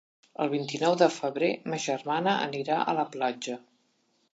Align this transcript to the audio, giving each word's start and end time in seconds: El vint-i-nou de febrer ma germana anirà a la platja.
El 0.45 0.47
vint-i-nou 0.53 0.95
de 1.01 1.09
febrer 1.17 1.51
ma 1.75 1.81
germana 1.85 2.37
anirà 2.49 2.83
a 2.95 3.01
la 3.03 3.09
platja. 3.19 3.65